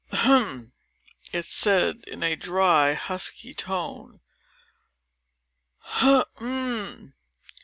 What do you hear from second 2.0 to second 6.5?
in a dry, husky tone. "H e